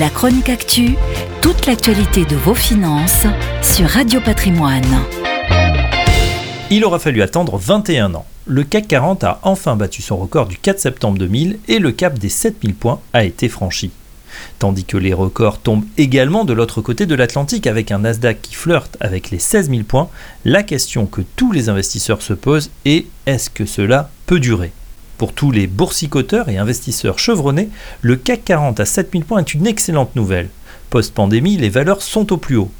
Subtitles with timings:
[0.00, 0.94] La chronique actu,
[1.42, 3.26] toute l'actualité de vos finances
[3.60, 4.86] sur Radio Patrimoine.
[6.70, 8.24] Il aura fallu attendre 21 ans.
[8.46, 12.18] Le CAC 40 a enfin battu son record du 4 septembre 2000 et le cap
[12.18, 13.90] des 7000 points a été franchi.
[14.58, 18.54] Tandis que les records tombent également de l'autre côté de l'Atlantique avec un Nasdaq qui
[18.54, 20.08] flirte avec les 16 000 points,
[20.46, 24.72] la question que tous les investisseurs se posent est est-ce que cela peut durer?
[25.18, 27.70] Pour tous les boursicoteurs et investisseurs chevronnés,
[28.00, 30.48] le CAC 40 à 7000 points est une excellente nouvelle.
[30.90, 32.70] Post-pandémie, les valeurs sont au plus haut.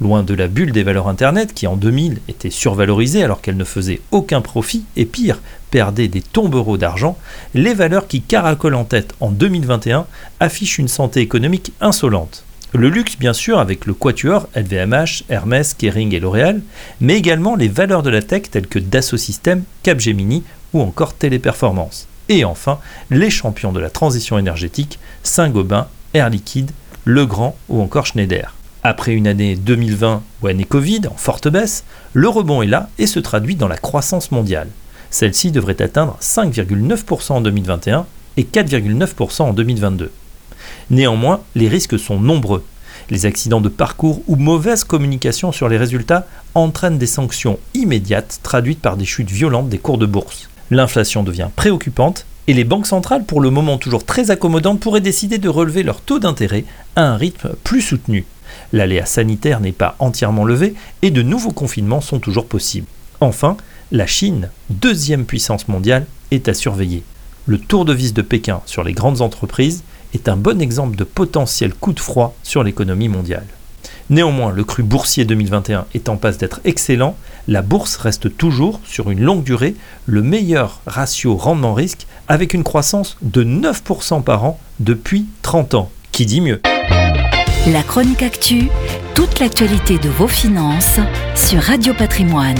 [0.00, 3.64] Loin de la bulle des valeurs Internet qui en 2000 était survalorisée alors qu'elle ne
[3.64, 5.40] faisait aucun profit et pire,
[5.70, 7.16] perdait des tombereaux d'argent,
[7.54, 10.06] les valeurs qui caracolent en tête en 2021
[10.40, 12.44] affichent une santé économique insolente.
[12.72, 16.60] Le luxe, bien sûr, avec le Quatuor, LVMH, Hermès, Kering et L'Oréal,
[17.00, 20.42] mais également les valeurs de la tech telles que Dassault Systèmes, Capgemini
[20.74, 22.06] ou encore Téléperformance.
[22.28, 22.78] Et enfin,
[23.10, 26.70] les champions de la transition énergétique, Saint-Gobain, Air Liquide,
[27.04, 28.54] Legrand ou encore Schneider.
[28.82, 33.06] Après une année 2020 ou année Covid en forte baisse, le rebond est là et
[33.06, 34.68] se traduit dans la croissance mondiale.
[35.10, 40.10] Celle-ci devrait atteindre 5,9% en 2021 et 4,9% en 2022.
[40.90, 42.64] Néanmoins, les risques sont nombreux.
[43.10, 48.80] Les accidents de parcours ou mauvaise communication sur les résultats entraînent des sanctions immédiates traduites
[48.80, 50.48] par des chutes violentes des cours de bourse.
[50.74, 55.38] L'inflation devient préoccupante et les banques centrales, pour le moment toujours très accommodantes, pourraient décider
[55.38, 56.64] de relever leur taux d'intérêt
[56.96, 58.24] à un rythme plus soutenu.
[58.72, 62.88] L'aléa sanitaire n'est pas entièrement levé et de nouveaux confinements sont toujours possibles.
[63.20, 63.56] Enfin,
[63.92, 67.04] la Chine, deuxième puissance mondiale, est à surveiller.
[67.46, 71.04] Le tour de vis de Pékin sur les grandes entreprises est un bon exemple de
[71.04, 73.46] potentiel coup de froid sur l'économie mondiale.
[74.10, 77.16] Néanmoins, le cru boursier 2021 est en passe d'être excellent,
[77.48, 79.74] la bourse reste toujours, sur une longue durée,
[80.06, 85.90] le meilleur ratio rendement-risque avec une croissance de 9% par an depuis 30 ans.
[86.12, 86.60] Qui dit mieux?
[87.72, 88.68] La chronique actu,
[89.14, 91.00] toute l'actualité de vos finances
[91.34, 92.58] sur Radio Patrimoine.